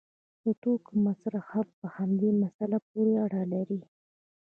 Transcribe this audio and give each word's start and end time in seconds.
د 0.43 0.45
توکو 0.61 0.91
مصرف 1.05 1.45
هم 1.53 1.67
په 1.79 1.87
همدې 1.97 2.29
مسله 2.41 2.77
پورې 2.87 3.13
اړه 3.25 3.41
لري. 3.53 3.81